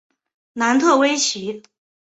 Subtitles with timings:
[0.53, 1.61] 楠特威奇。